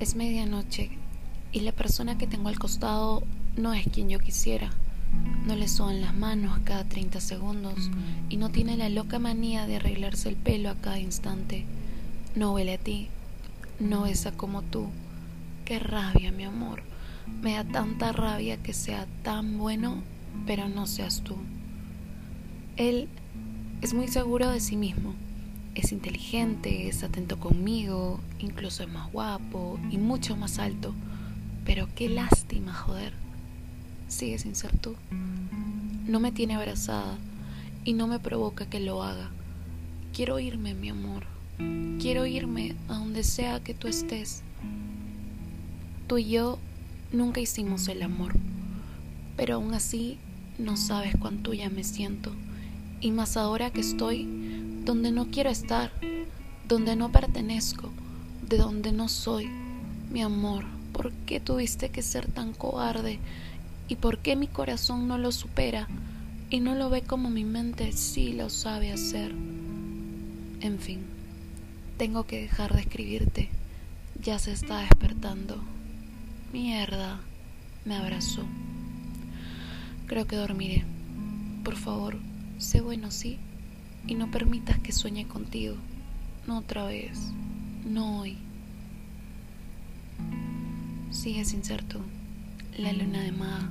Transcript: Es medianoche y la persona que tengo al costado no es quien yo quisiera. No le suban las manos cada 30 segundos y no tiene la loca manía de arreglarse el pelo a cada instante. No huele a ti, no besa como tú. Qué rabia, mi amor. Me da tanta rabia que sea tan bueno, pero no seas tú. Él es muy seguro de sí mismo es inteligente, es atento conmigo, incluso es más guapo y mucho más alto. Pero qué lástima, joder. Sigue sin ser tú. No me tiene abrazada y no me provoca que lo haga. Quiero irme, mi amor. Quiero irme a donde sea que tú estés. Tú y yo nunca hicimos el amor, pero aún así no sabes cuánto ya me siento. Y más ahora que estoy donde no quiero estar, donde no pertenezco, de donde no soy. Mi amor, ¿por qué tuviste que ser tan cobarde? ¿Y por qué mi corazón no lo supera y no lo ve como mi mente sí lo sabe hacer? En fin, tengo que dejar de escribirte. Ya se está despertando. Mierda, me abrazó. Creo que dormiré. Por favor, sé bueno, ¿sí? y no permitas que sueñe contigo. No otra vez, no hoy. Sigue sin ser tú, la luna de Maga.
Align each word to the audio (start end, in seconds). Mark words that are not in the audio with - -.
Es 0.00 0.16
medianoche 0.16 0.88
y 1.52 1.60
la 1.60 1.72
persona 1.72 2.16
que 2.16 2.26
tengo 2.26 2.48
al 2.48 2.58
costado 2.58 3.22
no 3.58 3.74
es 3.74 3.86
quien 3.86 4.08
yo 4.08 4.18
quisiera. 4.18 4.70
No 5.44 5.54
le 5.56 5.68
suban 5.68 6.00
las 6.00 6.14
manos 6.14 6.58
cada 6.64 6.84
30 6.84 7.20
segundos 7.20 7.90
y 8.30 8.38
no 8.38 8.48
tiene 8.48 8.78
la 8.78 8.88
loca 8.88 9.18
manía 9.18 9.66
de 9.66 9.76
arreglarse 9.76 10.30
el 10.30 10.36
pelo 10.36 10.70
a 10.70 10.74
cada 10.76 10.98
instante. 10.98 11.66
No 12.34 12.54
huele 12.54 12.72
a 12.72 12.78
ti, 12.78 13.08
no 13.78 14.04
besa 14.04 14.32
como 14.32 14.62
tú. 14.62 14.86
Qué 15.66 15.78
rabia, 15.78 16.32
mi 16.32 16.44
amor. 16.44 16.82
Me 17.42 17.52
da 17.52 17.64
tanta 17.64 18.10
rabia 18.12 18.56
que 18.56 18.72
sea 18.72 19.06
tan 19.22 19.58
bueno, 19.58 20.02
pero 20.46 20.70
no 20.70 20.86
seas 20.86 21.20
tú. 21.20 21.36
Él 22.78 23.06
es 23.82 23.92
muy 23.92 24.08
seguro 24.08 24.50
de 24.50 24.60
sí 24.60 24.76
mismo 24.76 25.14
es 25.80 25.92
inteligente, 25.92 26.88
es 26.88 27.02
atento 27.02 27.38
conmigo, 27.38 28.20
incluso 28.38 28.82
es 28.82 28.88
más 28.88 29.10
guapo 29.12 29.78
y 29.90 29.98
mucho 29.98 30.36
más 30.36 30.58
alto. 30.58 30.94
Pero 31.64 31.88
qué 31.94 32.08
lástima, 32.08 32.72
joder. 32.72 33.12
Sigue 34.08 34.38
sin 34.38 34.54
ser 34.54 34.76
tú. 34.78 34.94
No 36.06 36.20
me 36.20 36.32
tiene 36.32 36.54
abrazada 36.54 37.18
y 37.84 37.92
no 37.92 38.06
me 38.06 38.18
provoca 38.18 38.66
que 38.66 38.80
lo 38.80 39.02
haga. 39.02 39.30
Quiero 40.12 40.38
irme, 40.38 40.74
mi 40.74 40.88
amor. 40.88 41.24
Quiero 42.00 42.26
irme 42.26 42.74
a 42.88 42.94
donde 42.94 43.22
sea 43.22 43.60
que 43.60 43.74
tú 43.74 43.88
estés. 43.88 44.42
Tú 46.06 46.18
y 46.18 46.30
yo 46.30 46.58
nunca 47.12 47.40
hicimos 47.40 47.86
el 47.88 48.02
amor, 48.02 48.34
pero 49.36 49.56
aún 49.56 49.74
así 49.74 50.18
no 50.58 50.76
sabes 50.76 51.14
cuánto 51.18 51.52
ya 51.52 51.70
me 51.70 51.84
siento. 51.84 52.32
Y 53.00 53.12
más 53.12 53.36
ahora 53.36 53.70
que 53.70 53.80
estoy 53.80 54.28
donde 54.84 55.10
no 55.10 55.30
quiero 55.30 55.48
estar, 55.48 55.90
donde 56.68 56.96
no 56.96 57.10
pertenezco, 57.10 57.90
de 58.46 58.58
donde 58.58 58.92
no 58.92 59.08
soy. 59.08 59.48
Mi 60.10 60.22
amor, 60.22 60.64
¿por 60.92 61.12
qué 61.26 61.40
tuviste 61.40 61.88
que 61.88 62.02
ser 62.02 62.30
tan 62.30 62.52
cobarde? 62.52 63.18
¿Y 63.88 63.96
por 63.96 64.18
qué 64.18 64.36
mi 64.36 64.48
corazón 64.48 65.08
no 65.08 65.16
lo 65.16 65.32
supera 65.32 65.88
y 66.50 66.60
no 66.60 66.74
lo 66.74 66.90
ve 66.90 67.02
como 67.02 67.30
mi 67.30 67.44
mente 67.44 67.92
sí 67.92 68.32
lo 68.32 68.50
sabe 68.50 68.92
hacer? 68.92 69.30
En 70.60 70.78
fin, 70.78 71.00
tengo 71.96 72.24
que 72.26 72.42
dejar 72.42 72.74
de 72.74 72.80
escribirte. 72.82 73.48
Ya 74.22 74.38
se 74.38 74.52
está 74.52 74.80
despertando. 74.80 75.62
Mierda, 76.52 77.20
me 77.84 77.96
abrazó. 77.96 78.44
Creo 80.06 80.26
que 80.26 80.36
dormiré. 80.36 80.84
Por 81.64 81.76
favor, 81.76 82.18
sé 82.60 82.80
bueno, 82.80 83.10
¿sí? 83.10 83.38
y 84.06 84.14
no 84.14 84.30
permitas 84.30 84.78
que 84.78 84.92
sueñe 84.92 85.26
contigo. 85.26 85.76
No 86.46 86.58
otra 86.58 86.84
vez, 86.84 87.18
no 87.84 88.20
hoy. 88.20 88.38
Sigue 91.10 91.44
sin 91.44 91.64
ser 91.64 91.82
tú, 91.84 91.98
la 92.76 92.92
luna 92.92 93.22
de 93.22 93.32
Maga. 93.32 93.68